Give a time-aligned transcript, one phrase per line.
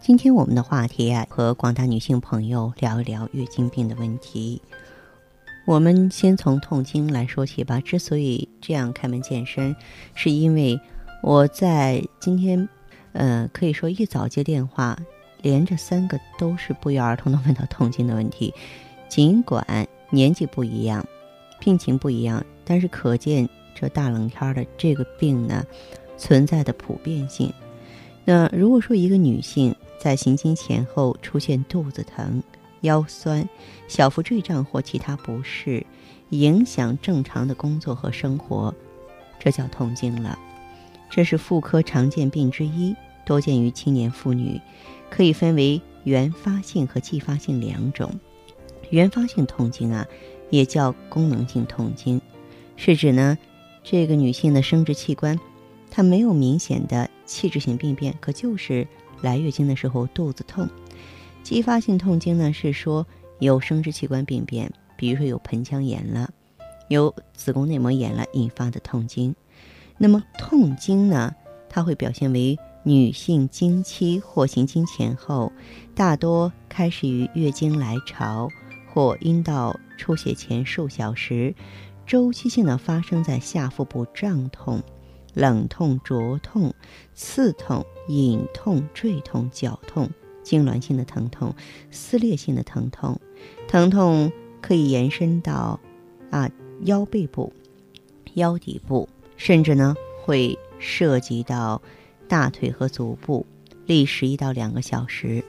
[0.00, 4.62] 今天我们的话题啊，和广大女性朋友聊一聊月经病的问题。
[5.66, 7.80] 我们先从痛经来说起吧。
[7.80, 9.74] 之所以这样开门见山，
[10.14, 10.80] 是因为
[11.22, 12.68] 我在今天，
[13.12, 14.98] 呃，可以说一早接电话。
[15.40, 18.52] 连着三个都是不约而同的问到痛经的问题，
[19.08, 21.06] 尽管年纪不一样，
[21.60, 25.64] 病情不一样，但是可见这大冷天的这个病呢，
[26.16, 27.52] 存在的普遍性。
[28.24, 32.42] 那如果说一个女性在行经前后出现肚子疼、
[32.82, 33.48] 腰酸、
[33.88, 35.84] 小腹坠胀或其他不适，
[36.30, 38.74] 影响正常的工作和生活，
[39.38, 40.38] 这叫痛经了。
[41.10, 44.60] 这是妇科常见病之一，多见于青年妇女。
[45.10, 48.12] 可以分为原发性和继发性两种。
[48.90, 50.06] 原发性痛经啊，
[50.50, 52.20] 也叫功能性痛经，
[52.76, 53.38] 是指呢，
[53.82, 55.40] 这个女性的生殖器官
[55.90, 58.86] 它没有明显的器质性病变，可就是
[59.20, 60.68] 来月经的时候肚子痛。
[61.42, 63.06] 继发性痛经呢，是说
[63.38, 66.30] 有生殖器官病变，比如说有盆腔炎了，
[66.88, 69.34] 有子宫内膜炎了引发的痛经。
[69.96, 71.34] 那么痛经呢，
[71.68, 72.58] 它会表现为。
[72.84, 75.52] 女性经期或行经前后，
[75.94, 78.48] 大多开始于月经来潮
[78.86, 81.54] 或阴道出血前数小时，
[82.06, 84.80] 周期性的发生在下腹部胀痛、
[85.38, 86.74] 冷痛、灼痛、
[87.14, 90.10] 刺痛、隐痛、坠痛、绞痛、
[90.44, 91.54] 痉挛性的疼痛、
[91.90, 93.18] 撕裂性的疼痛，
[93.66, 95.80] 疼痛可以延伸到
[96.30, 96.50] 啊
[96.82, 97.52] 腰背部、
[98.34, 99.94] 腰底部，甚至呢
[100.24, 101.80] 会涉及到。
[102.30, 103.46] 大腿和足部
[103.86, 105.42] 历时一到两个小时，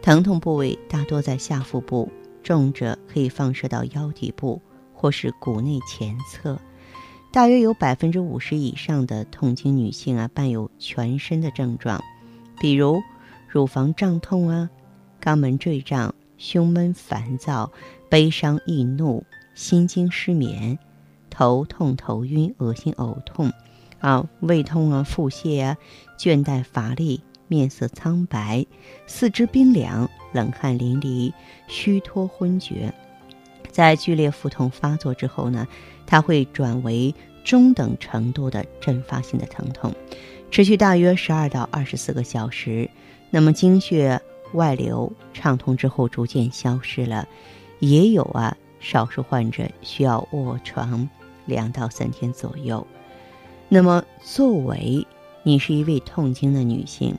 [0.00, 2.08] 疼痛部位大多在下腹部，
[2.40, 6.56] 重者可以放射到腰底部或是骨内前侧。
[7.34, 12.00] 大约有百分之五十以上的痛经女性啊，伴有全身的症状，
[12.60, 13.02] 比如
[13.48, 14.70] 乳房胀痛啊、
[15.20, 17.72] 肛门坠胀、胸闷烦躁、
[18.08, 19.24] 悲伤易怒、
[19.56, 20.78] 心惊失眠、
[21.28, 23.52] 头痛头晕、恶心呕痛。
[23.98, 25.76] 啊，胃痛啊，腹泻啊，
[26.16, 28.64] 倦怠乏力，面色苍白，
[29.08, 31.32] 四肢冰凉，冷汗淋漓，
[31.66, 32.94] 虚脱昏厥。
[33.74, 35.66] 在剧烈腹痛发作之后呢，
[36.06, 37.12] 它会转为
[37.42, 39.92] 中等程度的阵发性的疼痛，
[40.48, 42.88] 持续大约十二到二十四个小时。
[43.30, 44.20] 那么经血
[44.52, 47.26] 外流畅通之后，逐渐消失了。
[47.80, 51.10] 也有啊，少数患者需要卧床
[51.44, 52.86] 两到三天左右。
[53.68, 55.04] 那么，作为
[55.42, 57.12] 你是一位痛经的女性，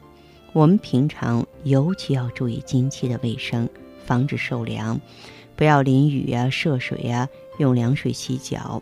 [0.54, 3.68] 我们平常尤其要注意经期的卫生，
[4.06, 5.00] 防止受凉，
[5.56, 7.28] 不要淋雨呀、涉水呀，
[7.58, 8.82] 用凉水洗脚。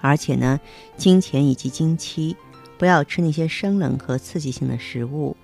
[0.00, 0.60] 而且呢，
[0.96, 2.36] 经前以及经期，
[2.78, 5.36] 不要吃那些生冷和刺激性的食物，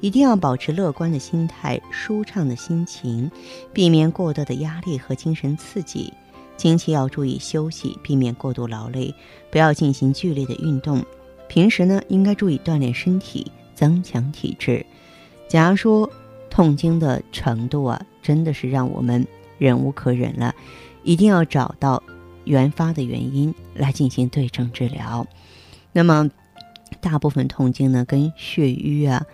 [0.00, 3.30] 一定要保持乐观的心态、舒畅的心情，
[3.72, 6.12] 避免过多的压力和精神刺激。
[6.56, 9.14] 经期要注意休息，避免过度劳累，
[9.50, 11.02] 不要进行剧烈的运动。
[11.48, 14.84] 平时呢，应该注意锻炼身体，增强体质。
[15.48, 16.10] 假如说
[16.50, 19.26] 痛经的程度啊，真的是让我们
[19.58, 20.54] 忍无可忍了，
[21.02, 22.02] 一定要找到
[22.44, 25.26] 原发的原因来进行对症治疗。
[25.92, 26.30] 那么，
[27.00, 29.24] 大部分痛经呢，跟血瘀啊，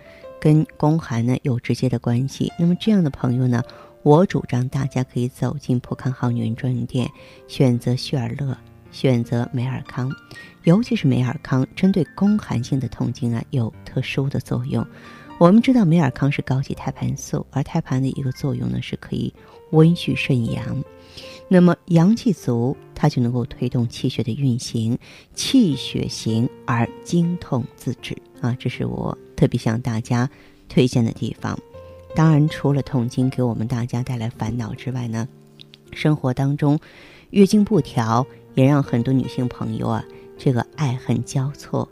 [0.41, 2.53] 跟宫寒呢有直接的关系。
[2.59, 3.63] 那么这样的朋友呢？
[4.03, 7.11] 我主张大家可以走进普康好女人专营店，
[7.49, 8.57] 选择旭尔乐，
[8.93, 10.13] 选择美尔康，
[10.63, 14.87] 尤其是美尔康，针对宫寒性的痛经啊，有特殊的作用。
[15.39, 19.33] 我们知道美尔康是高级胎盘素，而胎盘的一个作用呢，是可以
[19.73, 20.83] 温煦肾阳。
[21.47, 24.99] 那么阳气足，它就能够推动气血的运行，
[25.35, 30.29] 气血行而经痛自止啊，这是我特别向大家
[30.71, 31.59] 推荐的地方。
[32.15, 35.29] 当然，除了痛经给我们大家带来烦恼之外呢，
[35.93, 36.81] 生活当中
[37.29, 40.03] 月经不调也让很多女性朋友啊，
[40.39, 41.87] 这个爱恨交错。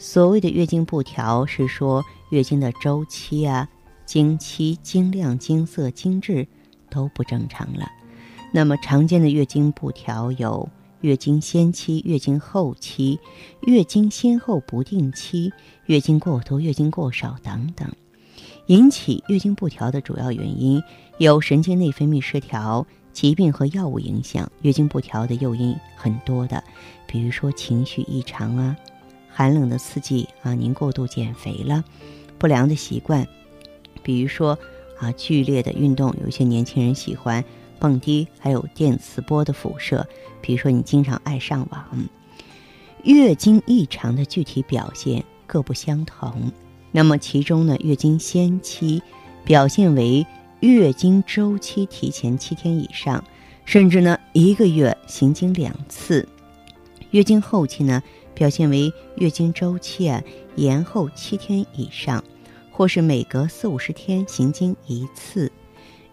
[0.00, 3.68] 所谓的月经不调，是说月经的周期啊、
[4.06, 6.46] 经期、经量、经色、经质
[6.88, 7.90] 都不正常了。
[8.52, 10.68] 那么常见的月经不调有
[11.00, 13.18] 月经先期、月经后期、
[13.62, 15.52] 月经先后不定期、
[15.86, 17.92] 月经过多、月经过少等等。
[18.66, 20.80] 引起月经不调的主要原因
[21.18, 24.48] 有神经内分泌失调、疾病和药物影响。
[24.62, 26.62] 月经不调的诱因很多的，
[27.08, 28.76] 比如说情绪异常啊。
[29.38, 31.84] 寒冷的刺激啊，您过度减肥了；
[32.38, 33.24] 不良的习惯，
[34.02, 34.58] 比如说
[34.98, 37.44] 啊剧烈的运动，有些年轻人喜欢
[37.78, 40.04] 蹦迪，还有电磁波的辐射。
[40.40, 42.08] 比如说你经常爱上网。
[43.04, 46.50] 月经异常的具体表现各不相同。
[46.90, 49.00] 那么其中呢，月经先期
[49.44, 50.26] 表现为
[50.58, 53.22] 月经周期提前七天以上，
[53.64, 56.26] 甚至呢一个月行经两次；
[57.12, 58.02] 月经后期呢。
[58.38, 60.22] 表现为月经周期啊
[60.54, 62.22] 延后七天以上，
[62.70, 65.50] 或是每隔四五十天行经一次；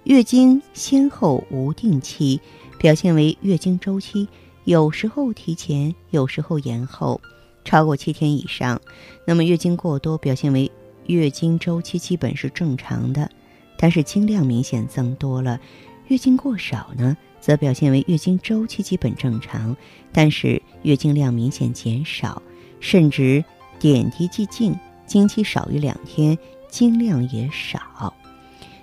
[0.05, 2.41] 月经先后无定期，
[2.79, 4.27] 表现为月经周期
[4.63, 7.21] 有时候提前，有时候延后，
[7.63, 8.81] 超过七天以上。
[9.27, 10.71] 那么月经过多，表现为
[11.05, 13.29] 月经周期基本是正常的，
[13.77, 15.59] 但是经量明显增多了；
[16.07, 17.15] 月经过少呢？
[17.45, 19.77] 则表现为月经周期基本正常，
[20.11, 22.41] 但是月经量明显减少，
[22.79, 23.45] 甚至
[23.77, 24.75] 点滴即尽，
[25.05, 26.35] 经期少于两天，
[26.69, 28.11] 经量也少。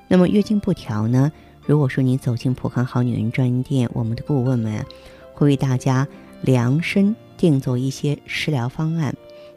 [0.06, 1.32] 那么月经不调呢？
[1.66, 4.86] 如果说你走进普康好女人专营店，我们的顾问们
[5.34, 6.06] 会为大家
[6.42, 9.12] 量身定做一些食疗方案。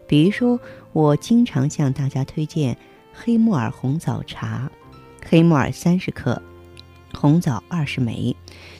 [0.07, 0.59] 比如说，
[0.93, 2.75] 我经常向大家推荐
[3.13, 4.71] 黑木耳红枣茶，
[5.23, 6.41] 黑木耳三十克。
[7.25, 8.35] 红枣二十枚，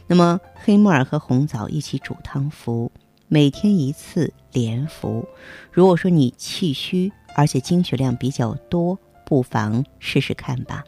[0.06, 2.92] 那么黑木耳和红枣一起煮汤服，
[3.28, 5.28] 每天一次连服。
[5.72, 10.84] 如果说你气虚，而且经血量比较多，不妨试试看吧。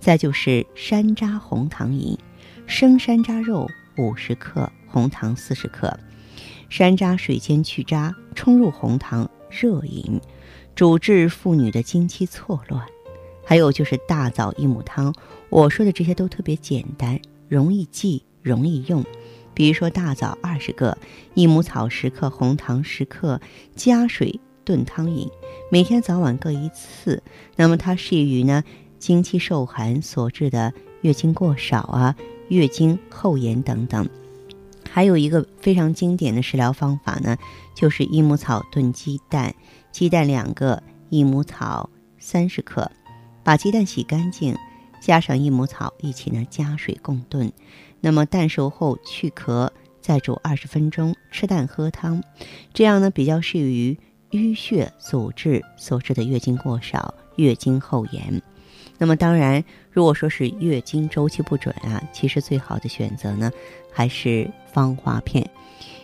[0.00, 2.18] 再就是山楂红糖饮，
[2.66, 5.96] 生山楂肉五十克，红糖四十克，
[6.68, 10.20] 山楂水煎去渣，冲入红糖热饮，
[10.74, 12.84] 主治妇女的经期错乱。
[13.48, 15.10] 还有就是大枣益母汤，
[15.48, 17.18] 我说的这些都特别简单，
[17.48, 19.02] 容易记，容易用。
[19.54, 20.98] 比如说大枣二十个，
[21.32, 23.40] 益母草十克，红糖十克，
[23.74, 25.26] 加水炖汤饮，
[25.72, 27.22] 每天早晚各一次。
[27.56, 28.62] 那么它适宜于呢
[28.98, 32.14] 经期受寒所致的月经过少啊、
[32.48, 34.06] 月经后延等等。
[34.90, 37.34] 还有一个非常经典的食疗方法呢，
[37.74, 39.54] 就是益母草炖鸡蛋，
[39.90, 42.90] 鸡蛋两个，益母草三十克。
[43.48, 44.54] 把鸡蛋洗干净，
[45.00, 47.50] 加上益母草一起呢加水共炖。
[48.02, 49.72] 那么蛋熟后去壳，
[50.02, 52.22] 再煮二十分钟，吃蛋喝汤。
[52.74, 53.96] 这样呢比较适于
[54.32, 58.42] 淤血阻滞所致的月经过少、月经后延。
[58.98, 63.50] 那么当然，如果说是月经周期不准啊，其实最好的选择呢
[63.90, 65.48] 还是芳华片，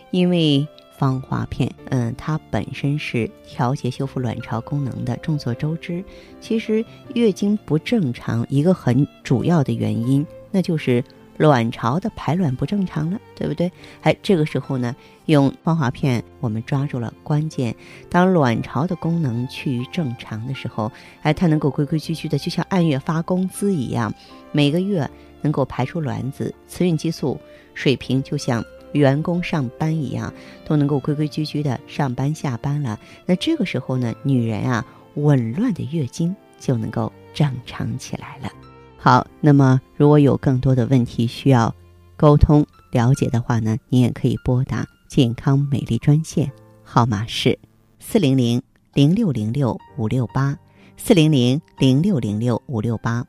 [0.09, 0.67] 因为。
[0.97, 5.15] 芳华片，嗯，它本身是调节修复卵巢功能的。
[5.17, 6.03] 众所周知，
[6.39, 6.83] 其实
[7.13, 11.03] 月经不正常一个很主要的原因，那就是
[11.37, 13.69] 卵巢的排卵不正常了，对不对？
[14.01, 17.75] 哎，这个时候呢，用芳华片，我们抓住了关键。
[18.09, 20.91] 当卵巢的功能趋于正常的时候，
[21.23, 24.13] 哎，它能够规规矩矩的，就像按月发工资一样，
[24.53, 25.09] 每个月
[25.41, 27.37] 能够排出卵子，雌孕激素
[27.73, 28.63] 水平就像。
[28.95, 30.33] 员工上班一样，
[30.65, 32.97] 都能够规规矩矩的上班下班了。
[33.25, 34.85] 那这个时候呢，女人啊，
[35.15, 38.49] 紊乱的月经就能够正常起来了。
[38.97, 41.75] 好，那么如果有更多的问题需要
[42.15, 46.51] 沟通了解的话呢，你也可以拨打健康美丽专线，
[46.83, 47.59] 号码是
[47.99, 48.61] 四零零
[48.93, 50.57] 零六零六五六八
[50.95, 53.25] 四零零零六零六五六八。